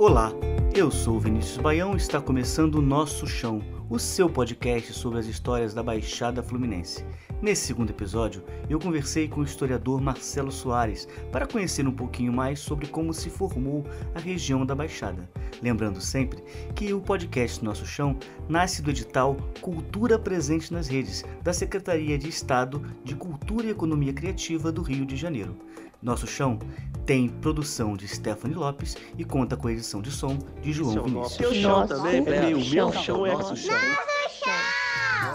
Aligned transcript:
Olá, 0.00 0.32
eu 0.74 0.90
sou 0.90 1.20
Vinícius 1.20 1.58
Baião 1.58 1.92
e 1.92 1.98
está 1.98 2.22
começando 2.22 2.76
o 2.76 2.80
Nosso 2.80 3.26
Chão, 3.26 3.60
o 3.90 3.98
seu 3.98 4.30
podcast 4.30 4.94
sobre 4.94 5.18
as 5.18 5.26
histórias 5.26 5.74
da 5.74 5.82
Baixada 5.82 6.42
Fluminense. 6.42 7.04
Nesse 7.42 7.66
segundo 7.66 7.90
episódio, 7.90 8.42
eu 8.70 8.78
conversei 8.78 9.28
com 9.28 9.42
o 9.42 9.44
historiador 9.44 10.00
Marcelo 10.00 10.50
Soares 10.50 11.06
para 11.30 11.46
conhecer 11.46 11.86
um 11.86 11.92
pouquinho 11.92 12.32
mais 12.32 12.60
sobre 12.60 12.86
como 12.86 13.12
se 13.12 13.28
formou 13.28 13.84
a 14.14 14.18
região 14.18 14.64
da 14.64 14.74
Baixada. 14.74 15.28
Lembrando 15.62 16.00
sempre 16.00 16.42
que 16.74 16.94
o 16.94 17.00
podcast 17.02 17.62
Nosso 17.62 17.84
Chão 17.84 18.16
nasce 18.48 18.80
do 18.80 18.88
edital 18.88 19.36
Cultura 19.60 20.18
Presente 20.18 20.72
nas 20.72 20.88
Redes, 20.88 21.26
da 21.42 21.52
Secretaria 21.52 22.16
de 22.16 22.26
Estado 22.26 22.82
de 23.04 23.14
Cultura 23.14 23.66
e 23.66 23.70
Economia 23.70 24.14
Criativa 24.14 24.72
do 24.72 24.80
Rio 24.80 25.04
de 25.04 25.14
Janeiro. 25.14 25.54
Nosso 26.02 26.26
Chão 26.26 26.58
tem 27.04 27.28
produção 27.28 27.96
de 27.96 28.08
Stephanie 28.08 28.56
Lopes 28.56 28.96
e 29.18 29.24
conta 29.24 29.56
com 29.56 29.68
a 29.68 29.72
edição 29.72 30.00
de 30.00 30.10
som 30.10 30.38
de 30.62 30.72
João 30.72 30.92
Seu 30.92 31.04
Vinícius. 31.04 31.32
Seu 31.34 31.54
chão 31.54 31.86
também, 31.86 32.20
Meu, 32.22 32.32
meu, 32.32 32.58
meu 32.58 32.92
chão, 32.92 32.92
chão 32.92 33.26
é 33.26 33.32
nosso 33.32 33.56
chão. 33.56 33.74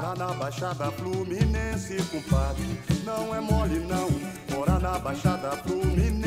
Mora 0.02 0.16
na 0.16 0.34
Baixada 0.34 0.92
Fluminense, 0.92 1.98
compadre. 2.12 2.80
Não 3.04 3.36
é 3.36 3.40
mole, 3.40 3.80
não. 3.80 4.10
Mora 4.56 4.80
na 4.80 4.98
Baixada 4.98 5.52
Fluminense, 5.58 6.25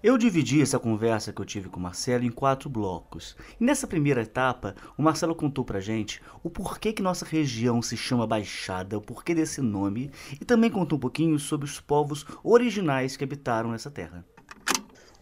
Eu 0.00 0.16
dividi 0.16 0.62
essa 0.62 0.78
conversa 0.78 1.32
que 1.32 1.40
eu 1.40 1.44
tive 1.44 1.68
com 1.68 1.80
o 1.80 1.82
Marcelo 1.82 2.22
em 2.22 2.30
quatro 2.30 2.70
blocos. 2.70 3.36
E 3.60 3.64
nessa 3.64 3.84
primeira 3.84 4.22
etapa, 4.22 4.76
o 4.96 5.02
Marcelo 5.02 5.34
contou 5.34 5.64
pra 5.64 5.80
gente 5.80 6.22
o 6.40 6.48
porquê 6.48 6.92
que 6.92 7.02
nossa 7.02 7.24
região 7.24 7.82
se 7.82 7.96
chama 7.96 8.24
Baixada, 8.24 8.96
o 8.96 9.00
porquê 9.00 9.34
desse 9.34 9.60
nome, 9.60 10.12
e 10.40 10.44
também 10.44 10.70
contou 10.70 10.96
um 10.96 11.00
pouquinho 11.00 11.36
sobre 11.36 11.66
os 11.66 11.80
povos 11.80 12.24
originais 12.44 13.16
que 13.16 13.24
habitaram 13.24 13.72
nessa 13.72 13.90
terra. 13.90 14.24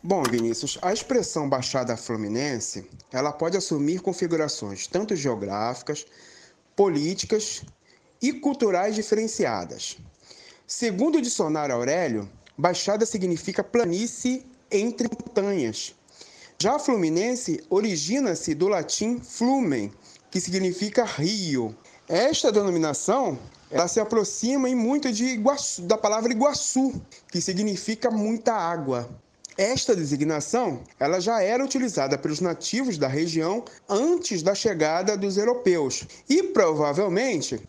Bom, 0.03 0.23
Vinícius, 0.23 0.79
a 0.83 0.93
expressão 0.93 1.49
Baixada 1.49 1.97
Fluminense, 1.97 2.87
ela 3.11 3.33
pode 3.33 3.57
assumir 3.57 4.01
configurações 4.01 4.87
tanto 4.87 5.17
geográficas, 5.17 6.05
políticas 6.77 7.65
e 8.21 8.31
culturais 8.31 8.95
diferenciadas. 8.95 9.97
Segundo 10.67 11.17
o 11.17 11.23
dicionário 11.23 11.75
Aurélio, 11.75 12.29
Baixada 12.59 13.07
significa 13.07 13.65
planície 13.65 14.45
entre 14.71 15.09
montanhas. 15.09 15.95
Já 16.59 16.79
Fluminense 16.79 17.63
origina-se 17.69 18.55
do 18.55 18.69
latim 18.69 19.21
flumen, 19.21 19.93
que 20.31 20.41
significa 20.41 21.05
rio. 21.05 21.77
Esta 22.09 22.51
denominação 22.51 23.39
ela 23.71 23.89
se 23.89 23.99
aproxima 23.99 24.69
em 24.69 24.75
muito 24.75 25.13
de 25.13 25.25
Iguaçu, 25.25 25.83
da 25.83 25.99
palavra 25.99 26.33
Iguaçu, 26.33 27.01
que 27.31 27.41
significa 27.41 28.11
muita 28.11 28.55
água. 28.55 29.09
Esta 29.59 29.97
designação 29.97 30.83
ela 31.01 31.19
já 31.19 31.43
era 31.43 31.65
utilizada 31.65 32.19
pelos 32.19 32.41
nativos 32.41 32.99
da 32.99 33.09
região 33.09 33.65
antes 33.89 34.43
da 34.43 34.55
chegada 34.55 35.17
dos 35.17 35.39
europeus 35.39 36.05
e 36.29 36.43
provavelmente 36.43 37.61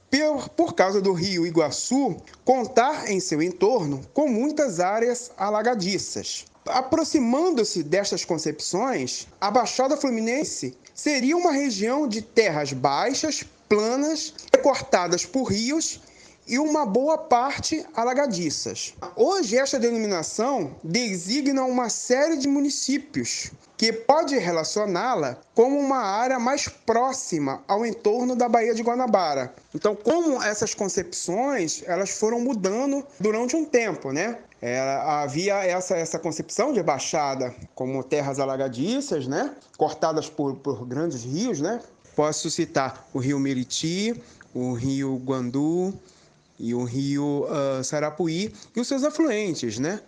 por 0.56 0.75
causa 0.75 1.02
do 1.02 1.14
rio 1.14 1.48
Iguaçu 1.48 2.18
contar 2.44 3.09
em 3.09 3.22
seu 3.22 3.42
entorno 3.42 4.02
com 4.14 4.28
muitas 4.28 4.81
áreas 4.81 5.31
alagadiças. 5.38 6.45
Aproximando-se 6.69 7.83
destas 7.83 8.25
concepções, 8.25 9.27
a 9.39 9.49
Baixada 9.51 9.97
Fluminense 9.97 10.77
seria 10.93 11.37
uma 11.37 11.51
região 11.51 12.07
de 12.07 12.22
terras 12.22 12.73
baixas, 12.73 13.44
planas, 13.69 14.33
cortadas 14.61 15.25
por 15.25 15.45
rios 15.45 16.01
e 16.47 16.57
uma 16.57 16.85
boa 16.85 17.17
parte 17.17 17.85
alagadiças. 17.94 18.94
Hoje, 19.16 19.57
esta 19.57 19.77
denominação 19.77 20.75
designa 20.83 21.66
uma 21.66 21.89
série 21.89 22.38
de 22.38 22.47
municípios 22.47 23.51
que 23.77 23.94
pode 23.94 24.35
relacioná-la 24.38 25.38
como 25.53 25.77
uma 25.77 26.00
área 26.00 26.39
mais 26.39 26.67
próxima 26.67 27.63
ao 27.67 27.85
entorno 27.85 28.35
da 28.35 28.50
Baía 28.50 28.73
de 28.73 28.81
Guanabara. 28.81 29.53
Então, 29.75 29.95
como 29.95 30.41
essas 30.41 30.73
concepções 30.73 31.83
elas 31.85 32.09
foram 32.09 32.39
mudando 32.39 33.06
durante 33.19 33.56
um 33.56 33.63
tempo, 33.63 34.11
né? 34.11 34.39
Era, 34.62 35.22
havia 35.22 35.56
essa, 35.63 35.95
essa 35.95 36.18
concepção 36.18 36.73
de 36.73 36.81
baixada 36.81 37.53
como 37.75 38.03
terras 38.03 38.40
alagadiças, 38.40 39.28
né? 39.28 39.53
cortadas 39.78 40.29
por, 40.29 40.56
por 40.56 40.85
grandes 40.85 41.23
rios. 41.23 41.62
Né? 41.62 41.79
Posso 42.16 42.50
citar 42.50 43.07
o 43.13 43.19
rio 43.19 43.40
Meriti, 43.40 44.19
o 44.53 44.73
rio 44.73 45.18
Guandu 45.23 45.94
e 46.59 46.73
o 46.73 46.84
rio 46.84 47.45
uh, 47.45 47.84
Sarapuí 47.84 48.51
e 48.75 48.79
os 48.79 48.88
seus 48.88 49.03
afluentes, 49.03 49.78
né? 49.78 50.01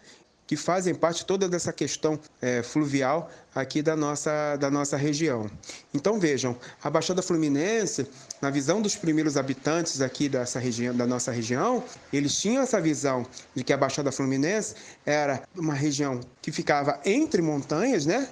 Que 0.50 0.56
fazem 0.56 0.96
parte 0.96 1.24
toda 1.28 1.48
dessa 1.48 1.72
questão 1.72 2.20
é, 2.42 2.64
fluvial 2.64 3.30
aqui 3.54 3.84
da 3.84 3.96
nossa, 3.96 4.56
da 4.56 4.72
nossa 4.72 4.98
região. 4.98 5.48
Então 5.94 6.20
vejam, 6.20 6.58
a 6.84 6.90
Baixada 6.90 7.22
Fluminense, 7.22 8.08
na 8.42 8.50
visão 8.50 8.82
dos 8.82 8.96
primeiros 8.96 9.38
habitantes 9.38 10.02
aqui 10.02 10.28
dessa 10.28 10.58
região, 10.58 10.98
da 10.98 11.06
nossa 11.06 11.32
região, 11.32 11.84
eles 12.12 12.34
tinham 12.34 12.64
essa 12.64 12.82
visão 12.82 13.28
de 13.54 13.64
que 13.64 13.72
a 13.72 13.78
Baixada 13.78 14.12
Fluminense 14.12 14.74
era 15.06 15.44
uma 15.56 15.76
região 15.76 16.20
que 16.42 16.52
ficava 16.52 17.00
entre 17.06 17.44
montanhas, 17.44 18.08
né? 18.08 18.28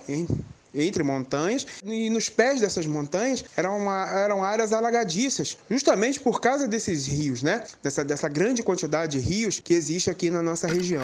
entre 0.74 1.04
montanhas, 1.04 1.68
e 1.84 2.10
nos 2.10 2.30
pés 2.30 2.62
dessas 2.62 2.88
montanhas 2.88 3.46
eram, 3.56 3.78
uma, 3.78 4.10
eram 4.10 4.44
áreas 4.44 4.74
alagadiças, 4.74 5.56
justamente 5.70 6.20
por 6.20 6.42
causa 6.42 6.68
desses 6.68 7.06
rios, 7.06 7.44
né? 7.44 7.64
Dessa, 7.84 8.04
dessa 8.04 8.28
grande 8.28 8.64
quantidade 8.64 9.20
de 9.20 9.20
rios 9.20 9.60
que 9.60 9.76
existe 9.76 10.10
aqui 10.10 10.32
na 10.32 10.42
nossa 10.42 10.68
região. 10.68 11.04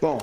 Bom, 0.00 0.18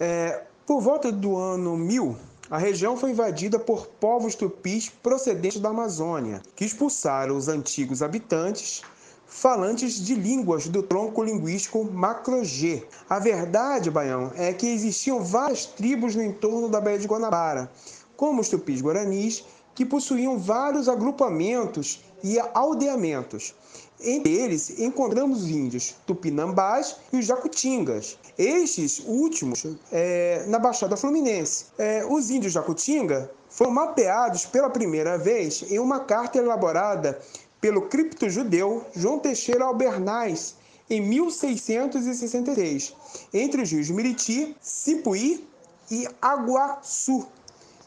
é, 0.00 0.42
por 0.66 0.80
volta 0.80 1.12
do 1.12 1.36
ano 1.36 1.76
1000, 1.76 2.16
a 2.50 2.56
região 2.56 2.96
foi 2.96 3.10
invadida 3.10 3.58
por 3.58 3.86
povos 3.86 4.34
tupis 4.34 4.88
procedentes 4.88 5.60
da 5.60 5.68
Amazônia, 5.68 6.40
que 6.54 6.64
expulsaram 6.64 7.36
os 7.36 7.46
antigos 7.46 8.00
habitantes 8.00 8.82
falantes 9.26 10.02
de 10.02 10.14
línguas 10.14 10.66
do 10.68 10.82
tronco 10.82 11.22
linguístico 11.22 11.84
Macro-G. 11.84 12.86
A 13.06 13.18
verdade, 13.18 13.90
Baião, 13.90 14.32
é 14.34 14.54
que 14.54 14.66
existiam 14.66 15.22
várias 15.22 15.66
tribos 15.66 16.14
no 16.14 16.22
entorno 16.22 16.70
da 16.70 16.80
Baía 16.80 16.98
de 16.98 17.06
Guanabara, 17.06 17.70
como 18.16 18.40
os 18.40 18.48
tupis 18.48 18.80
guaranis, 18.80 19.44
que 19.74 19.84
possuíam 19.84 20.38
vários 20.38 20.88
agrupamentos 20.88 22.02
e 22.24 22.40
aldeamentos. 22.54 23.54
Entre 24.00 24.32
eles, 24.34 24.78
encontramos 24.78 25.42
os 25.42 25.48
índios 25.48 25.94
tupinambás 26.06 26.96
e 27.12 27.18
os 27.18 27.24
jacutingas. 27.24 28.18
Estes 28.36 29.02
últimos 29.06 29.66
é, 29.90 30.44
na 30.48 30.58
Baixada 30.58 30.96
Fluminense. 30.96 31.66
É, 31.78 32.04
os 32.04 32.30
índios 32.30 32.52
jacutinga 32.52 33.30
foram 33.48 33.70
mapeados 33.70 34.44
pela 34.44 34.68
primeira 34.68 35.16
vez 35.16 35.64
em 35.70 35.78
uma 35.78 36.00
carta 36.00 36.38
elaborada 36.38 37.18
pelo 37.60 37.82
cripto-judeu 37.82 38.84
João 38.94 39.18
Teixeira 39.18 39.64
Albernaz 39.64 40.56
em 40.88 41.00
1663, 41.00 42.94
entre 43.34 43.62
os 43.62 43.70
rios 43.70 43.90
Miriti, 43.90 44.56
Cipuí 44.60 45.44
e 45.90 46.06
Aguaçu, 46.22 47.26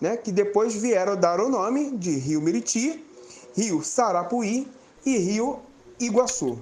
né, 0.02 0.18
que 0.18 0.32
depois 0.32 0.74
vieram 0.74 1.16
dar 1.16 1.40
o 1.40 1.48
nome 1.48 1.92
de 1.92 2.12
Rio 2.12 2.42
Miriti, 2.42 3.06
Rio 3.56 3.82
Sarapuí 3.84 4.68
e 5.06 5.18
Rio 5.18 5.60
Iguaçu. 6.00 6.62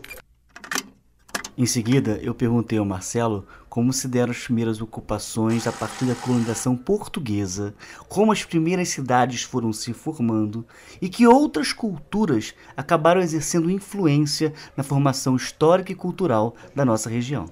Em 1.58 1.66
seguida, 1.66 2.20
eu 2.22 2.36
perguntei 2.36 2.78
ao 2.78 2.86
Marcelo 2.86 3.48
como 3.68 3.92
se 3.92 4.08
deram 4.08 4.32
as 4.32 4.40
primeiras 4.40 4.82
ocupações 4.82 5.66
a 5.68 5.72
partir 5.72 6.06
da 6.06 6.16
colonização 6.16 6.76
portuguesa, 6.76 7.76
como 8.08 8.32
as 8.32 8.44
primeiras 8.44 8.90
cidades 8.90 9.44
foram 9.44 9.74
se 9.74 9.94
formando 9.94 10.66
e 11.02 11.10
que 11.10 11.28
outras 11.28 11.74
culturas 11.74 12.54
acabaram 12.76 13.22
exercendo 13.22 13.72
influência 13.72 14.54
na 14.76 14.84
formação 14.84 15.36
histórica 15.36 15.92
e 15.92 15.96
cultural 15.96 16.56
da 16.76 16.86
nossa 16.86 17.10
região. 17.10 17.46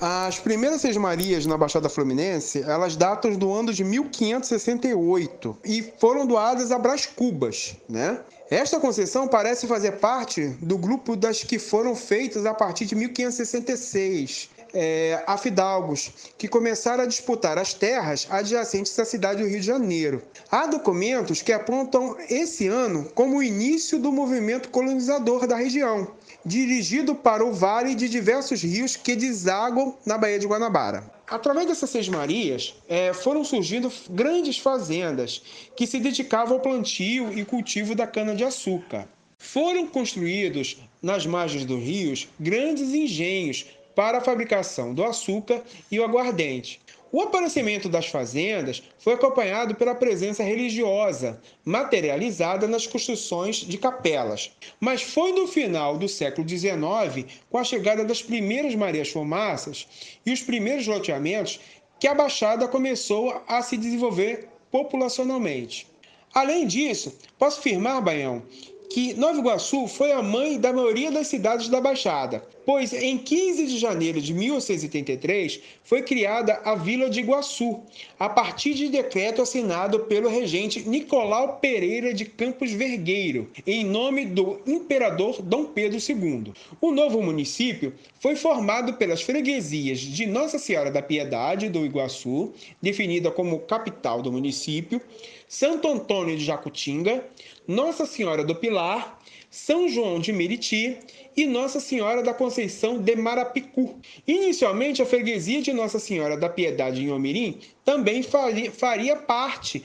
As 0.00 0.38
primeiras 0.38 0.82
Seis 0.82 0.98
Marias 0.98 1.46
na 1.46 1.56
Baixada 1.56 1.88
Fluminense, 1.88 2.60
elas 2.62 2.96
datam 2.96 3.34
do 3.34 3.50
ano 3.50 3.72
de 3.72 3.82
1568 3.82 5.56
e 5.64 5.82
foram 5.98 6.26
doadas 6.26 6.70
a 6.70 6.78
Brás 6.78 7.06
Cubas, 7.06 7.76
né? 7.88 8.20
Esta 8.50 8.78
concessão 8.78 9.26
parece 9.26 9.66
fazer 9.66 9.92
parte 9.92 10.48
do 10.60 10.76
grupo 10.76 11.16
das 11.16 11.42
que 11.42 11.58
foram 11.58 11.96
feitas 11.96 12.44
a 12.44 12.52
partir 12.52 12.84
de 12.84 12.94
1566, 12.94 14.50
é, 14.74 15.24
a 15.26 15.38
fidalgos, 15.38 16.12
que 16.36 16.46
começaram 16.46 17.04
a 17.04 17.06
disputar 17.06 17.56
as 17.56 17.72
terras 17.72 18.26
adjacentes 18.28 18.98
à 18.98 19.04
cidade 19.06 19.42
do 19.42 19.48
Rio 19.48 19.60
de 19.60 19.66
Janeiro. 19.66 20.22
Há 20.50 20.66
documentos 20.66 21.40
que 21.40 21.54
apontam 21.54 22.18
esse 22.28 22.66
ano 22.66 23.10
como 23.14 23.38
o 23.38 23.42
início 23.42 23.98
do 23.98 24.12
movimento 24.12 24.68
colonizador 24.68 25.46
da 25.46 25.56
região, 25.56 26.08
dirigido 26.44 27.14
para 27.14 27.42
o 27.42 27.52
vale 27.52 27.94
de 27.94 28.10
diversos 28.10 28.62
rios 28.62 28.94
que 28.94 29.16
desaguam 29.16 29.96
na 30.04 30.18
Baía 30.18 30.38
de 30.38 30.46
Guanabara. 30.46 31.13
Através 31.26 31.66
dessas 31.66 31.90
seis 31.90 32.08
Marias, 32.08 32.74
é, 32.88 33.12
foram 33.12 33.44
surgindo 33.44 33.90
grandes 34.10 34.58
fazendas 34.58 35.42
que 35.76 35.86
se 35.86 35.98
dedicavam 35.98 36.56
ao 36.56 36.62
plantio 36.62 37.36
e 37.36 37.44
cultivo 37.44 37.94
da 37.94 38.06
cana-de-açúcar. 38.06 39.08
Foram 39.38 39.86
construídos 39.86 40.78
nas 41.02 41.26
margens 41.26 41.64
dos 41.64 41.82
rios 41.82 42.28
grandes 42.38 42.94
engenhos 42.94 43.66
para 43.94 44.18
a 44.18 44.20
fabricação 44.20 44.92
do 44.92 45.04
açúcar 45.04 45.62
e 45.90 46.00
o 46.00 46.04
aguardente. 46.04 46.80
O 47.16 47.20
aparecimento 47.20 47.88
das 47.88 48.08
fazendas 48.08 48.82
foi 48.98 49.12
acompanhado 49.12 49.76
pela 49.76 49.94
presença 49.94 50.42
religiosa, 50.42 51.40
materializada 51.64 52.66
nas 52.66 52.88
construções 52.88 53.58
de 53.58 53.78
capelas. 53.78 54.50
Mas 54.80 55.00
foi 55.00 55.30
no 55.30 55.46
final 55.46 55.96
do 55.96 56.08
século 56.08 56.44
XIX, 56.48 57.32
com 57.48 57.56
a 57.56 57.62
chegada 57.62 58.04
das 58.04 58.20
primeiras 58.20 58.74
Marias 58.74 59.10
Fumaças 59.10 59.86
e 60.26 60.32
os 60.32 60.42
primeiros 60.42 60.88
loteamentos, 60.88 61.60
que 62.00 62.08
a 62.08 62.14
Baixada 62.16 62.66
começou 62.66 63.40
a 63.46 63.62
se 63.62 63.76
desenvolver 63.76 64.48
populacionalmente. 64.68 65.86
Além 66.34 66.66
disso, 66.66 67.16
posso 67.38 67.60
afirmar, 67.60 68.02
Baião, 68.02 68.42
que 68.90 69.14
Nova 69.14 69.38
Iguaçu 69.38 69.86
foi 69.86 70.10
a 70.10 70.20
mãe 70.20 70.58
da 70.58 70.72
maioria 70.72 71.12
das 71.12 71.28
cidades 71.28 71.68
da 71.68 71.80
Baixada, 71.80 72.44
pois 72.64 72.92
em 72.92 73.18
15 73.18 73.66
de 73.66 73.78
janeiro 73.78 74.20
de 74.20 74.32
1883 74.32 75.60
foi 75.82 76.02
criada 76.02 76.60
a 76.64 76.74
Vila 76.74 77.10
de 77.10 77.20
Iguaçu, 77.20 77.80
a 78.18 78.28
partir 78.28 78.74
de 78.74 78.88
decreto 78.88 79.42
assinado 79.42 80.00
pelo 80.00 80.28
regente 80.28 80.88
Nicolau 80.88 81.58
Pereira 81.58 82.14
de 82.14 82.24
Campos 82.24 82.70
Vergueiro, 82.72 83.50
em 83.66 83.84
nome 83.84 84.26
do 84.26 84.60
imperador 84.66 85.42
Dom 85.42 85.66
Pedro 85.66 85.98
II. 85.98 86.52
O 86.80 86.90
novo 86.90 87.22
município 87.22 87.92
foi 88.20 88.36
formado 88.36 88.94
pelas 88.94 89.22
freguesias 89.22 90.00
de 90.00 90.26
Nossa 90.26 90.58
Senhora 90.58 90.90
da 90.90 91.02
Piedade 91.02 91.68
do 91.68 91.84
Iguaçu, 91.84 92.52
definida 92.80 93.30
como 93.30 93.60
capital 93.60 94.22
do 94.22 94.32
município, 94.32 95.00
Santo 95.48 95.86
Antônio 95.88 96.36
de 96.36 96.44
Jacutinga, 96.44 97.24
Nossa 97.68 98.06
Senhora 98.06 98.42
do 98.42 98.54
Pilar, 98.54 99.20
São 99.50 99.88
João 99.88 100.18
de 100.18 100.32
Meriti 100.32 100.98
e 101.36 101.46
Nossa 101.46 101.80
Senhora 101.80 102.22
da 102.22 102.32
Conceição 102.32 102.53
de 103.02 103.16
Marapicu. 103.16 103.98
Inicialmente, 104.26 105.02
a 105.02 105.06
freguesia 105.06 105.62
de 105.62 105.72
Nossa 105.72 105.98
Senhora 105.98 106.36
da 106.36 106.48
Piedade 106.48 107.02
em 107.02 107.10
Omirim 107.10 107.58
também 107.84 108.22
faria, 108.22 109.16
parte. 109.16 109.82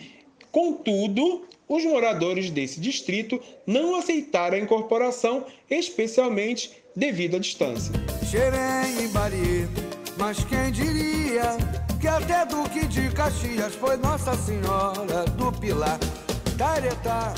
Contudo, 0.51 1.45
os 1.67 1.83
moradores 1.83 2.49
desse 2.49 2.79
distrito 2.79 3.39
não 3.65 3.95
aceitaram 3.95 4.57
a 4.57 4.59
incorporação, 4.59 5.45
especialmente 5.69 6.71
devido 6.95 7.35
à 7.35 7.39
distância. 7.39 7.93
Xerém 8.29 9.07
Bari, 9.09 9.67
mas 10.17 10.43
quem 10.45 10.71
diria 10.71 11.57
que 11.99 12.07
até 12.07 12.45
Duque 12.45 12.87
de 12.87 13.09
Caxias 13.11 13.75
foi 13.75 13.97
Nossa 13.97 14.35
Senhora 14.35 15.25
do 15.37 15.51
Pilar. 15.59 15.99
Taretá. 16.57 17.33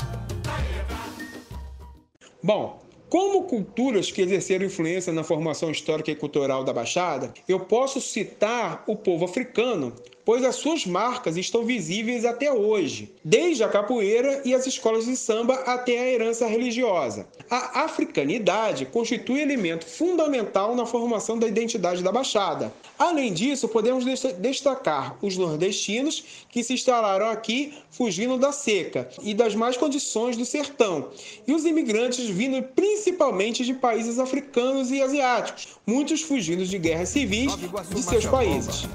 Bom, 2.42 2.81
como 3.12 3.42
culturas 3.42 4.10
que 4.10 4.22
exerceram 4.22 4.64
influência 4.64 5.12
na 5.12 5.22
formação 5.22 5.70
histórica 5.70 6.10
e 6.10 6.16
cultural 6.16 6.64
da 6.64 6.72
Baixada, 6.72 7.30
eu 7.46 7.60
posso 7.60 8.00
citar 8.00 8.82
o 8.86 8.96
povo 8.96 9.26
africano, 9.26 9.92
pois 10.24 10.44
as 10.44 10.56
suas 10.56 10.86
marcas 10.86 11.36
estão 11.36 11.64
visíveis 11.64 12.24
até 12.24 12.52
hoje, 12.52 13.12
desde 13.24 13.64
a 13.64 13.68
capoeira 13.68 14.42
e 14.44 14.54
as 14.54 14.66
escolas 14.66 15.04
de 15.04 15.16
samba 15.16 15.54
até 15.66 15.98
a 15.98 16.08
herança 16.08 16.46
religiosa. 16.46 17.26
A 17.50 17.84
africanidade 17.84 18.86
constitui 18.86 19.40
elemento 19.40 19.86
fundamental 19.86 20.74
na 20.74 20.86
formação 20.86 21.38
da 21.38 21.46
identidade 21.46 22.02
da 22.02 22.12
Baixada. 22.12 22.72
Além 22.98 23.32
disso, 23.32 23.68
podemos 23.68 24.04
destacar 24.38 25.16
os 25.20 25.36
nordestinos 25.36 26.24
que 26.48 26.62
se 26.62 26.74
instalaram 26.74 27.28
aqui 27.28 27.74
fugindo 27.90 28.38
da 28.38 28.52
seca 28.52 29.08
e 29.22 29.34
das 29.34 29.54
más 29.54 29.76
condições 29.76 30.36
do 30.36 30.44
sertão, 30.44 31.10
e 31.46 31.52
os 31.52 31.64
imigrantes 31.64 32.26
vindo 32.28 32.62
principalmente 32.62 33.64
de 33.64 33.74
países 33.74 34.18
africanos 34.18 34.90
e 34.90 35.02
asiáticos, 35.02 35.68
muitos 35.86 36.22
fugindo 36.22 36.64
de 36.64 36.78
guerras 36.78 37.08
civis 37.08 37.52
de 37.56 38.02
seus 38.02 38.26
países. 38.26 38.86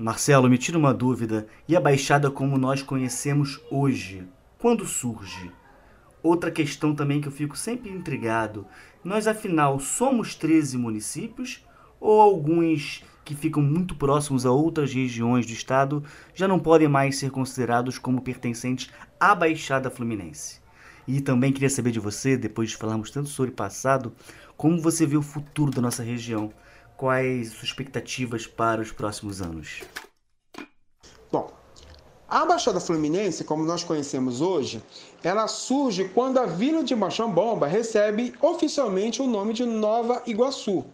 Marcelo, 0.00 0.48
me 0.48 0.56
tira 0.56 0.78
uma 0.78 0.94
dúvida. 0.94 1.48
E 1.66 1.74
a 1.74 1.80
Baixada 1.80 2.30
como 2.30 2.56
nós 2.56 2.82
conhecemos 2.82 3.60
hoje? 3.68 4.22
Quando 4.56 4.86
surge? 4.86 5.50
Outra 6.22 6.52
questão 6.52 6.94
também 6.94 7.20
que 7.20 7.26
eu 7.26 7.32
fico 7.32 7.58
sempre 7.58 7.90
intrigado. 7.90 8.64
Nós, 9.02 9.26
afinal, 9.26 9.80
somos 9.80 10.36
13 10.36 10.78
municípios 10.78 11.66
ou 11.98 12.20
alguns 12.20 13.02
que 13.24 13.34
ficam 13.34 13.60
muito 13.60 13.96
próximos 13.96 14.46
a 14.46 14.52
outras 14.52 14.94
regiões 14.94 15.44
do 15.44 15.52
estado 15.52 16.04
já 16.32 16.46
não 16.46 16.60
podem 16.60 16.86
mais 16.86 17.18
ser 17.18 17.32
considerados 17.32 17.98
como 17.98 18.22
pertencentes 18.22 18.88
à 19.18 19.34
Baixada 19.34 19.90
Fluminense? 19.90 20.60
E 21.08 21.20
também 21.20 21.52
queria 21.52 21.70
saber 21.70 21.90
de 21.90 21.98
você, 21.98 22.36
depois 22.36 22.70
de 22.70 22.76
falarmos 22.76 23.10
tanto 23.10 23.28
sobre 23.28 23.50
o 23.50 23.54
passado, 23.54 24.12
como 24.56 24.80
você 24.80 25.04
vê 25.04 25.16
o 25.16 25.22
futuro 25.22 25.72
da 25.72 25.82
nossa 25.82 26.04
região 26.04 26.52
quais 26.98 27.50
suas 27.50 27.62
expectativas 27.62 28.46
para 28.46 28.82
os 28.82 28.90
próximos 28.90 29.40
anos? 29.40 29.82
Bom, 31.30 31.52
a 32.28 32.44
Baixada 32.44 32.80
Fluminense, 32.80 33.44
como 33.44 33.64
nós 33.64 33.84
conhecemos 33.84 34.40
hoje, 34.40 34.82
ela 35.22 35.46
surge 35.46 36.08
quando 36.08 36.38
a 36.38 36.44
Vila 36.44 36.82
de 36.82 36.96
Machambomba 36.96 37.68
recebe 37.68 38.34
oficialmente 38.42 39.22
o 39.22 39.28
nome 39.28 39.54
de 39.54 39.64
Nova 39.64 40.22
Iguaçu, 40.26 40.84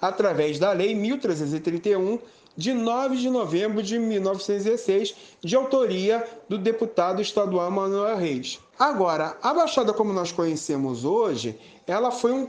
através 0.00 0.58
da 0.58 0.72
Lei 0.72 0.94
1331 0.94 2.18
de 2.56 2.72
9 2.72 3.16
de 3.16 3.30
novembro 3.30 3.82
de 3.82 3.98
1916, 3.98 5.14
de 5.40 5.54
autoria 5.54 6.26
do 6.48 6.58
deputado 6.58 7.20
estadual 7.22 7.70
Manuel 7.70 8.16
Reis. 8.16 8.58
Agora, 8.78 9.36
a 9.42 9.52
Baixada 9.52 9.92
como 9.92 10.12
nós 10.12 10.32
conhecemos 10.32 11.04
hoje, 11.04 11.58
ela 11.86 12.10
foi 12.10 12.32
um 12.32 12.46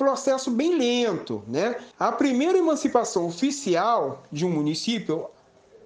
processo 0.00 0.50
bem 0.50 0.78
lento, 0.78 1.42
né? 1.46 1.76
A 1.98 2.10
primeira 2.10 2.56
emancipação 2.56 3.26
oficial 3.26 4.22
de 4.32 4.46
um 4.46 4.50
município 4.50 5.26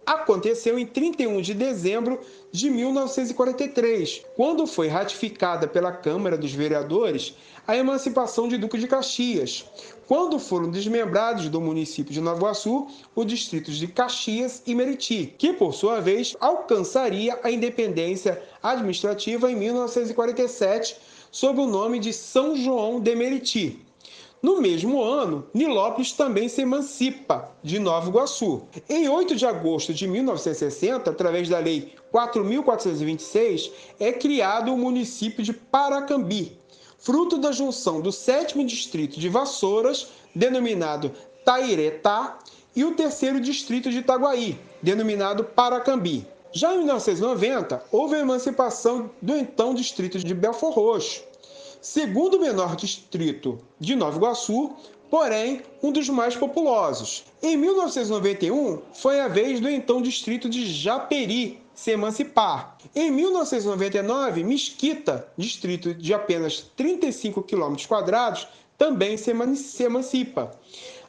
aconteceu 0.06 0.78
em 0.78 0.86
31 0.86 1.40
de 1.40 1.52
dezembro 1.52 2.20
de 2.52 2.70
1943, 2.70 4.24
quando 4.36 4.68
foi 4.68 4.86
ratificada 4.86 5.66
pela 5.66 5.90
Câmara 5.90 6.38
dos 6.38 6.52
Vereadores 6.52 7.34
a 7.66 7.76
emancipação 7.76 8.46
de 8.46 8.56
Duque 8.56 8.78
de 8.78 8.86
Caxias, 8.86 9.64
quando 10.06 10.38
foram 10.38 10.70
desmembrados 10.70 11.48
do 11.48 11.60
município 11.60 12.12
de 12.12 12.20
Nova 12.20 12.38
Iguaçu 12.38 12.86
os 13.16 13.26
distritos 13.26 13.76
de 13.76 13.88
Caxias 13.88 14.62
e 14.64 14.76
Meriti, 14.76 15.34
que 15.36 15.52
por 15.54 15.74
sua 15.74 16.00
vez 16.00 16.36
alcançaria 16.38 17.36
a 17.42 17.50
independência 17.50 18.40
administrativa 18.62 19.50
em 19.50 19.56
1947 19.56 20.98
sob 21.32 21.60
o 21.60 21.66
nome 21.66 21.98
de 21.98 22.12
São 22.12 22.54
João 22.54 23.00
de 23.00 23.12
Meriti. 23.16 23.83
No 24.44 24.60
mesmo 24.60 25.02
ano, 25.02 25.46
Nilópolis 25.54 26.12
também 26.12 26.50
se 26.50 26.60
emancipa 26.60 27.50
de 27.62 27.78
Nova 27.78 28.10
Iguaçu. 28.10 28.64
Em 28.90 29.08
8 29.08 29.36
de 29.36 29.46
agosto 29.46 29.94
de 29.94 30.06
1960, 30.06 31.10
através 31.10 31.48
da 31.48 31.58
Lei 31.58 31.94
4.426, 32.12 33.72
é 33.98 34.12
criado 34.12 34.70
o 34.70 34.76
município 34.76 35.42
de 35.42 35.54
Paracambi, 35.54 36.58
fruto 36.98 37.38
da 37.38 37.52
junção 37.52 38.02
do 38.02 38.12
sétimo 38.12 38.66
distrito 38.66 39.18
de 39.18 39.30
Vassouras, 39.30 40.08
denominado 40.34 41.10
Tairetá, 41.42 42.38
e 42.76 42.84
o 42.84 42.94
terceiro 42.94 43.40
distrito 43.40 43.90
de 43.90 44.00
Itaguaí, 44.00 44.60
denominado 44.82 45.42
Paracambi. 45.42 46.26
Já 46.52 46.74
em 46.74 46.80
1990, 46.80 47.82
houve 47.90 48.16
a 48.16 48.20
emancipação 48.20 49.10
do 49.22 49.34
então 49.34 49.72
distrito 49.72 50.18
de 50.18 50.34
Belfor 50.34 50.74
Roxo, 50.74 51.22
segundo 51.84 52.40
menor 52.40 52.76
distrito 52.76 53.58
de 53.78 53.94
Nova 53.94 54.16
Iguaçu, 54.16 54.72
porém 55.10 55.60
um 55.82 55.92
dos 55.92 56.08
mais 56.08 56.34
populosos. 56.34 57.26
Em 57.42 57.58
1991, 57.58 58.80
foi 58.94 59.20
a 59.20 59.28
vez 59.28 59.60
do 59.60 59.68
então 59.68 60.00
distrito 60.00 60.48
de 60.48 60.64
Japeri 60.64 61.60
se 61.74 61.90
emancipar. 61.90 62.78
Em 62.96 63.10
1999, 63.10 64.44
Mesquita, 64.44 65.28
distrito 65.36 65.92
de 65.92 66.14
apenas 66.14 66.64
35 66.74 67.42
km 67.42 67.76
quadrados, 67.86 68.48
também 68.78 69.18
se 69.18 69.30
emancipa. 69.82 70.58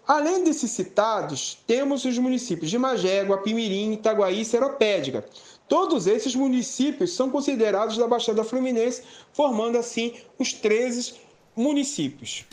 Além 0.05 0.43
desses 0.43 0.71
citados, 0.71 1.57
temos 1.65 2.03
os 2.03 2.17
municípios 2.17 2.69
de 2.69 2.77
Magégua, 2.77 3.37
Pimirim, 3.37 3.93
Itaguaí 3.93 4.41
e 4.41 4.45
Seropédica, 4.45 5.25
Todos 5.67 6.05
esses 6.05 6.35
municípios 6.35 7.15
são 7.15 7.29
considerados 7.29 7.97
da 7.97 8.07
Baixada 8.07 8.43
Fluminense, 8.43 9.01
formando 9.33 9.77
assim 9.77 10.13
os 10.37 10.53
13 10.53 11.15
municípios. 11.55 12.45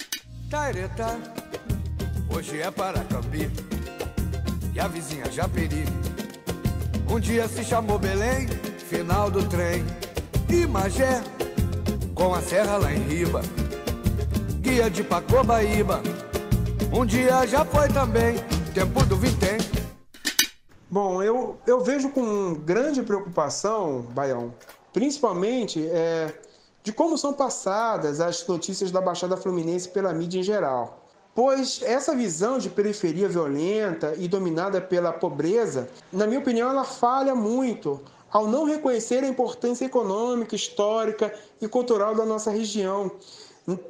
Taireta, 0.51 1.19
hoje 2.35 2.61
é 2.61 2.71
Paracambi 2.71 3.51
e 4.75 4.81
a 4.81 4.89
vizinha 4.89 5.31
Japeri. 5.31 5.85
Um 7.11 7.21
dia 7.21 7.47
se 7.49 7.63
chamou 7.63 7.99
Belém, 7.99 8.49
final 8.89 9.31
do 9.31 9.47
trem. 9.47 9.85
E 10.49 10.67
Magé, 10.67 11.23
com 12.15 12.35
a 12.35 12.41
serra 12.41 12.77
lá 12.79 12.93
em 12.93 13.03
riba. 13.03 13.43
Guia 14.61 14.89
de 14.91 15.03
Pacobaíba, 15.03 16.03
um 16.93 17.05
dia 17.05 17.47
já 17.47 17.65
foi 17.65 17.89
também. 17.89 18.37
tempo 18.75 19.05
do 19.05 19.17
vintém. 19.17 19.59
Bom, 20.93 21.23
eu, 21.23 21.57
eu 21.67 21.81
vejo 21.81 22.11
com 22.11 22.53
grande 22.53 23.03
preocupação, 23.03 24.03
Baião, 24.11 24.53
principalmente 24.93 25.89
é, 25.89 26.39
de 26.83 26.93
como 26.93 27.17
são 27.17 27.33
passadas 27.33 28.21
as 28.21 28.47
notícias 28.47 28.91
da 28.91 29.01
Baixada 29.01 29.35
Fluminense 29.39 29.89
pela 29.89 30.13
mídia 30.13 30.41
em 30.41 30.43
geral. 30.43 31.03
Pois 31.35 31.81
essa 31.81 32.15
visão 32.15 32.59
de 32.59 32.69
periferia 32.69 33.27
violenta 33.27 34.15
e 34.19 34.29
dominada 34.29 34.83
pela 34.83 35.15
pobreza, 35.15 35.89
na 36.13 36.27
minha 36.27 36.41
opinião, 36.41 36.69
ela 36.69 36.85
falha 36.85 37.35
muito 37.35 37.99
ao 38.31 38.47
não 38.47 38.67
reconhecer 38.67 39.25
a 39.25 39.29
importância 39.29 39.87
econômica, 39.87 40.55
histórica 40.55 41.33
e 41.59 41.67
cultural 41.67 42.15
da 42.15 42.27
nossa 42.27 42.51
região 42.51 43.11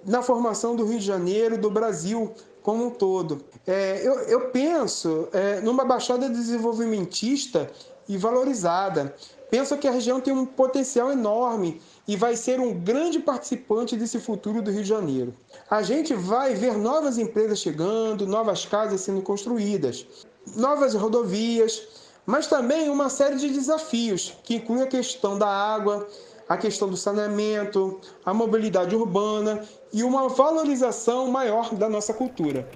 na 0.07 0.23
formação 0.23 0.77
do 0.77 0.85
Rio 0.85 1.01
de 1.01 1.07
Janeiro 1.07 1.57
e 1.57 1.59
do 1.59 1.69
Brasil 1.69 2.33
como 2.63 2.87
um 2.87 2.91
todo. 2.91 3.45
É, 3.67 4.01
eu, 4.07 4.15
eu, 4.21 4.51
penso 4.51 5.29
é, 5.33 5.61
numa 5.61 5.85
baixada 5.85 6.29
desenvolvimentista 6.29 7.71
e 8.09 8.17
valorizada. 8.17 9.15
Penso 9.51 9.77
que 9.77 9.87
a 9.87 9.91
região 9.91 10.21
tem 10.21 10.33
um 10.33 10.47
potencial 10.47 11.13
enorme 11.13 11.81
e 12.09 12.17
vai 12.17 12.37
ser 12.37 12.59
um 12.59 12.73
grande 12.73 13.19
participante 13.19 13.97
desse 13.97 14.19
futuro 14.19 14.63
do 14.63 14.71
Rio 14.71 14.83
de 14.83 14.89
Janeiro. 14.89 15.35
A 15.69 15.83
gente 15.83 16.15
vai 16.15 16.55
ver 16.55 16.79
novas 16.79 17.19
empresas 17.19 17.59
chegando, 17.59 18.27
novas 18.27 18.65
casas 18.65 19.03
sendo 19.03 19.21
construídas, 19.21 20.07
novas 20.57 20.95
rodovias, 20.95 21.83
mas 22.25 22.47
também 22.47 22.89
uma 22.89 23.11
série 23.11 23.37
de 23.37 23.51
desafios 23.51 24.35
que 24.43 24.55
incluem 24.55 24.83
a 24.83 24.87
questão 24.87 25.39
da 25.39 25.49
água, 25.49 26.09
a 26.49 26.57
questão 26.57 26.89
do 26.89 26.97
saneamento, 26.97 28.01
a 28.25 28.33
mobilidade 28.33 28.97
urbana 28.97 29.63
e 29.93 30.03
uma 30.03 30.29
valorização 30.29 31.31
maior 31.31 31.75
da 31.75 31.89
nossa 31.89 32.15
cultura. 32.15 32.69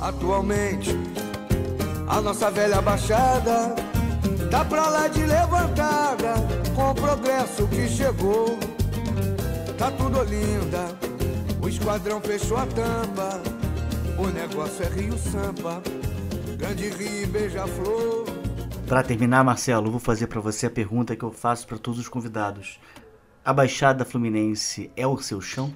Atualmente, 0.00 0.90
a 2.08 2.20
nossa 2.20 2.50
velha 2.50 2.80
baixada 2.80 3.74
tá 4.50 4.64
pra 4.64 4.88
lá 4.88 5.08
de 5.08 5.24
levantada 5.24 6.34
com 6.74 6.90
o 6.90 6.94
progresso 6.94 7.66
que 7.68 7.88
chegou. 7.88 8.58
Tá 9.78 9.90
tudo 9.92 10.22
linda, 10.22 10.96
o 11.62 11.68
esquadrão 11.68 12.20
fechou 12.20 12.56
a 12.56 12.66
tampa. 12.66 13.40
O 14.18 14.26
negócio 14.26 14.84
é 14.84 14.88
Rio 14.88 15.18
Sampa, 15.18 15.82
Grande 16.56 16.88
Rio 16.90 17.26
Beija-Flor. 17.28 18.26
Para 18.86 19.02
terminar, 19.02 19.42
Marcelo, 19.42 19.90
vou 19.90 19.98
fazer 19.98 20.26
para 20.26 20.40
você 20.40 20.66
a 20.66 20.70
pergunta 20.70 21.16
que 21.16 21.24
eu 21.24 21.32
faço 21.32 21.66
para 21.66 21.78
todos 21.78 21.98
os 21.98 22.08
convidados. 22.08 22.78
A 23.44 23.52
Baixada 23.52 24.04
Fluminense 24.04 24.88
é 24.96 25.04
o 25.04 25.18
seu 25.18 25.40
chão? 25.40 25.72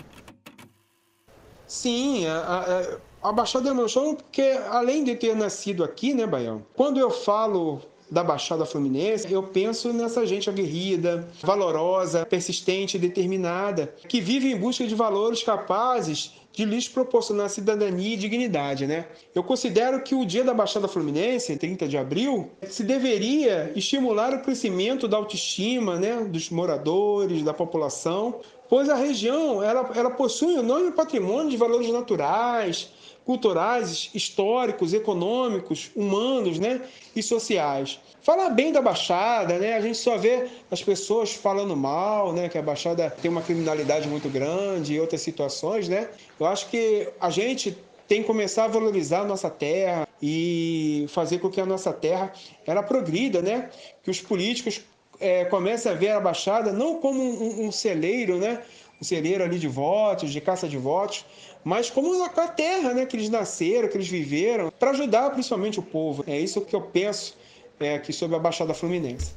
Sim, 1.66 2.24
a, 2.26 3.00
a, 3.22 3.28
a 3.28 3.32
Baixada 3.32 3.68
é 3.68 3.72
o 3.72 3.74
meu 3.74 3.88
chão 3.88 4.14
porque, 4.14 4.56
além 4.70 5.02
de 5.02 5.16
ter 5.16 5.34
nascido 5.34 5.82
aqui, 5.82 6.14
né, 6.14 6.28
Baião? 6.28 6.64
Quando 6.76 7.00
eu 7.00 7.10
falo 7.10 7.82
da 8.08 8.22
Baixada 8.22 8.64
Fluminense, 8.64 9.32
eu 9.32 9.42
penso 9.42 9.92
nessa 9.92 10.24
gente 10.24 10.48
aguerrida, 10.48 11.28
valorosa, 11.42 12.24
persistente, 12.24 13.00
determinada, 13.00 13.92
que 14.08 14.20
vive 14.20 14.52
em 14.52 14.56
busca 14.56 14.86
de 14.86 14.94
valores 14.94 15.42
capazes 15.42 16.34
de 16.56 16.64
lhes 16.64 16.88
proporcionar 16.88 17.50
cidadania 17.50 18.14
e 18.14 18.16
dignidade, 18.16 18.86
né? 18.86 19.04
Eu 19.34 19.44
considero 19.44 20.02
que 20.02 20.14
o 20.14 20.24
Dia 20.24 20.42
da 20.42 20.54
Baixada 20.54 20.88
Fluminense, 20.88 21.54
30 21.54 21.86
de 21.86 21.98
abril, 21.98 22.50
se 22.66 22.82
deveria 22.82 23.70
estimular 23.76 24.32
o 24.32 24.40
crescimento 24.40 25.06
da 25.06 25.18
autoestima, 25.18 25.96
né, 26.00 26.26
dos 26.26 26.48
moradores, 26.48 27.42
da 27.42 27.52
população, 27.52 28.40
pois 28.70 28.88
a 28.88 28.94
região 28.94 29.62
ela, 29.62 29.90
ela 29.94 30.10
possui 30.10 30.54
um 30.54 30.60
enorme 30.60 30.92
patrimônio 30.92 31.50
de 31.50 31.58
valores 31.58 31.90
naturais, 31.90 32.90
culturais, 33.26 34.08
históricos, 34.14 34.94
econômicos, 34.94 35.90
humanos 35.96 36.60
né, 36.60 36.80
e 37.14 37.20
sociais. 37.20 37.98
Falar 38.22 38.50
bem 38.50 38.70
da 38.70 38.80
Baixada, 38.80 39.58
né, 39.58 39.74
a 39.74 39.80
gente 39.80 39.98
só 39.98 40.16
vê 40.16 40.46
as 40.70 40.80
pessoas 40.80 41.34
falando 41.34 41.76
mal, 41.76 42.32
né, 42.32 42.48
que 42.48 42.56
a 42.56 42.62
Baixada 42.62 43.10
tem 43.10 43.28
uma 43.28 43.42
criminalidade 43.42 44.08
muito 44.08 44.28
grande 44.28 44.94
e 44.94 45.00
outras 45.00 45.20
situações. 45.22 45.88
Né? 45.88 46.08
Eu 46.38 46.46
acho 46.46 46.68
que 46.68 47.08
a 47.20 47.28
gente 47.28 47.76
tem 48.06 48.20
que 48.20 48.28
começar 48.28 48.66
a 48.66 48.68
valorizar 48.68 49.22
a 49.22 49.24
nossa 49.24 49.50
terra 49.50 50.06
e 50.22 51.06
fazer 51.08 51.38
com 51.40 51.50
que 51.50 51.60
a 51.60 51.66
nossa 51.66 51.92
terra 51.92 52.32
ela 52.64 52.82
progrida, 52.82 53.42
né? 53.42 53.70
que 54.04 54.10
os 54.10 54.20
políticos 54.20 54.82
é, 55.18 55.44
comecem 55.46 55.90
a 55.90 55.94
ver 55.96 56.10
a 56.10 56.20
Baixada 56.20 56.72
não 56.72 57.00
como 57.00 57.20
um, 57.20 57.66
um 57.66 57.72
celeiro, 57.72 58.38
né? 58.38 58.62
Celeiro 59.04 59.44
ali 59.44 59.58
de 59.58 59.68
votos, 59.68 60.32
de 60.32 60.40
caça 60.40 60.68
de 60.68 60.76
votos, 60.76 61.24
mas 61.64 61.90
como 61.90 62.22
a 62.24 62.48
terra 62.48 62.94
né, 62.94 63.06
que 63.06 63.16
eles 63.16 63.28
nasceram, 63.28 63.88
que 63.88 63.96
eles 63.96 64.08
viveram, 64.08 64.70
para 64.70 64.90
ajudar 64.90 65.30
principalmente 65.30 65.78
o 65.78 65.82
povo. 65.82 66.24
É 66.26 66.38
isso 66.38 66.60
que 66.60 66.74
eu 66.74 66.80
penso 66.80 67.36
é, 67.78 67.94
aqui 67.96 68.12
sobre 68.12 68.36
a 68.36 68.38
Baixada 68.38 68.72
Fluminense. 68.72 69.34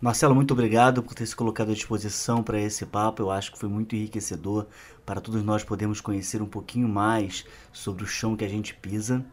Marcelo, 0.00 0.32
muito 0.32 0.52
obrigado 0.52 1.02
por 1.02 1.12
ter 1.12 1.26
se 1.26 1.34
colocado 1.34 1.72
à 1.72 1.74
disposição 1.74 2.40
para 2.40 2.60
esse 2.60 2.86
papo. 2.86 3.20
Eu 3.20 3.30
acho 3.32 3.50
que 3.50 3.58
foi 3.58 3.68
muito 3.68 3.96
enriquecedor 3.96 4.66
para 5.04 5.20
todos 5.20 5.42
nós 5.42 5.64
podermos 5.64 6.00
conhecer 6.00 6.40
um 6.40 6.46
pouquinho 6.46 6.88
mais 6.88 7.44
sobre 7.72 8.04
o 8.04 8.06
chão 8.06 8.36
que 8.36 8.44
a 8.44 8.48
gente 8.48 8.74
pisa. 8.74 9.24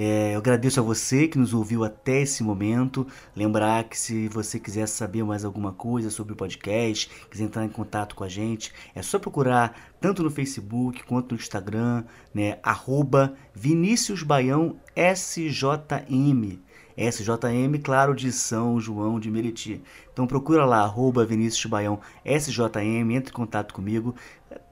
É, 0.00 0.36
eu 0.36 0.38
agradeço 0.38 0.78
a 0.78 0.82
você 0.82 1.26
que 1.26 1.36
nos 1.36 1.52
ouviu 1.52 1.82
até 1.82 2.20
esse 2.20 2.44
momento. 2.44 3.04
Lembrar 3.34 3.82
que 3.82 3.98
se 3.98 4.28
você 4.28 4.60
quiser 4.60 4.86
saber 4.86 5.24
mais 5.24 5.44
alguma 5.44 5.72
coisa 5.72 6.08
sobre 6.08 6.34
o 6.34 6.36
podcast, 6.36 7.10
quiser 7.28 7.42
entrar 7.42 7.64
em 7.64 7.68
contato 7.68 8.14
com 8.14 8.22
a 8.22 8.28
gente, 8.28 8.72
é 8.94 9.02
só 9.02 9.18
procurar 9.18 9.96
tanto 10.00 10.22
no 10.22 10.30
Facebook 10.30 11.02
quanto 11.02 11.34
no 11.34 11.40
Instagram, 11.40 12.04
né? 12.32 12.60
Arroba 12.62 13.34
Vinícius 13.52 14.22
Baião 14.22 14.76
SJM. 14.94 16.60
SJM, 16.98 17.80
claro, 17.80 18.12
de 18.12 18.32
São 18.32 18.80
João 18.80 19.20
de 19.20 19.30
Meriti. 19.30 19.80
Então 20.12 20.26
procura 20.26 20.64
lá, 20.64 20.80
arroba 20.80 21.24
Vinícius 21.24 21.66
Baião 21.66 22.00
SJM, 22.24 23.12
entre 23.12 23.30
em 23.30 23.36
contato 23.36 23.72
comigo, 23.72 24.16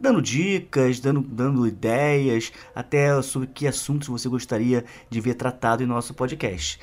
dando 0.01 0.23
dicas, 0.23 1.01
dando, 1.01 1.21
dando 1.21 1.67
ideias, 1.67 2.53
até 2.75 3.21
sobre 3.23 3.49
que 3.49 3.67
assuntos 3.67 4.09
você 4.09 4.29
gostaria 4.29 4.85
de 5.11 5.21
ver 5.21 5.35
tratado 5.35 5.83
em 5.83 5.87
nosso 5.87 6.15
podcast. 6.15 6.79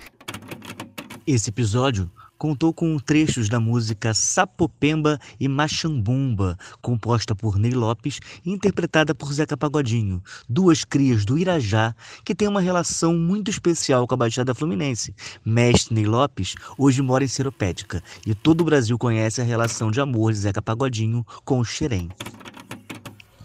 Esse 1.26 1.50
episódio 1.50 2.12
contou 2.44 2.74
com 2.74 3.00
trechos 3.00 3.48
da 3.48 3.58
música 3.58 4.14
Sapopemba 4.14 5.18
e 5.40 5.48
Machambumba, 5.48 6.58
composta 6.82 7.34
por 7.34 7.58
Ney 7.58 7.72
Lopes 7.72 8.20
e 8.46 8.52
interpretada 8.52 9.16
por 9.16 9.32
Zeca 9.32 9.56
Pagodinho, 9.56 10.22
duas 10.50 10.84
crias 10.84 11.24
do 11.24 11.38
Irajá 11.38 11.96
que 12.26 12.36
têm 12.36 12.50
uma 12.50 12.60
relação 12.60 13.16
muito 13.16 13.50
especial 13.50 14.06
com 14.06 14.16
a 14.16 14.18
Baixada 14.18 14.54
Fluminense. 14.54 15.16
Mestre 15.46 15.96
Ney 15.96 16.06
Lopes 16.06 16.56
hoje 16.78 17.02
mora 17.02 17.24
em 17.24 17.30
Seropédica 17.30 18.04
e 18.28 18.36
todo 18.36 18.60
o 18.60 18.66
Brasil 18.66 18.98
conhece 18.98 19.40
a 19.40 19.46
relação 19.46 19.90
de 19.90 20.02
amor 20.02 20.34
de 20.34 20.40
Zeca 20.40 20.62
Pagodinho 20.62 21.26
com 21.46 21.60
o 21.60 21.64
Xerém. 21.64 22.10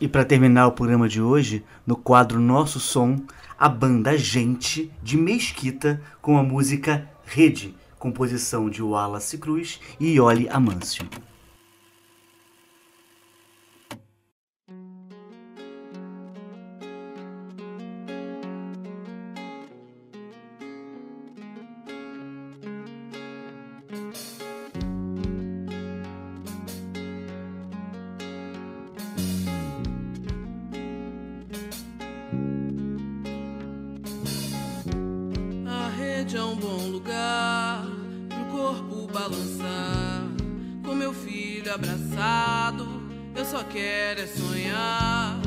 E 0.01 0.07
para 0.07 0.25
terminar 0.25 0.67
o 0.69 0.73
programa 0.73 1.09
de 1.09 1.21
hoje, 1.21 1.65
no 1.87 1.97
quadro 1.97 2.41
Nosso 2.41 2.79
Som, 2.79 3.21
a 3.59 3.69
banda 3.69 4.17
Gente 4.17 4.91
de 5.03 5.17
Mesquita 5.17 6.01
com 6.21 6.39
a 6.39 6.43
música 6.43 7.09
Rede 7.25 7.75
composição 7.99 8.71
de 8.71 8.83
Wallace 8.83 9.37
Cruz 9.39 9.81
e 9.99 10.15
Ioli 10.15 10.49
Amâncio. 10.49 11.07
É 36.31 36.43
um 36.43 36.55
bom 36.55 36.91
lugar 36.91 37.87
pro 38.29 38.45
corpo 38.59 39.09
balançar. 39.11 40.25
Com 40.85 40.95
meu 40.95 41.15
filho 41.15 41.73
abraçado, 41.73 42.87
eu 43.35 43.45
só 43.47 43.65
quero 43.65 44.21
é 44.21 44.27
sonhar. 44.27 45.41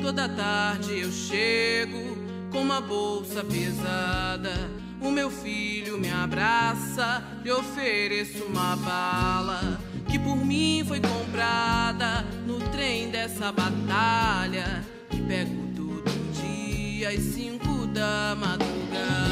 Toda 0.00 0.28
tarde 0.28 1.00
eu 1.00 1.10
chego 1.10 2.16
com 2.52 2.62
uma 2.62 2.80
bolsa 2.80 3.42
pesada. 3.42 4.54
O 5.00 5.10
meu 5.10 5.28
filho 5.28 5.98
me 5.98 6.08
abraça, 6.08 7.20
lhe 7.42 7.50
ofereço 7.50 8.44
uma 8.44 8.76
bala 8.76 9.80
que 10.08 10.20
por 10.20 10.36
mim 10.36 10.84
foi 10.86 11.00
comprada 11.00 12.24
no 12.46 12.60
trem 12.70 13.10
dessa 13.10 13.50
batalha. 13.50 14.84
Que 15.10 15.20
pego 15.20 15.68
todo 15.74 16.04
dia 16.32 17.08
às 17.08 17.20
cinco 17.20 17.88
da 17.88 18.36
madrugada. 18.38 19.27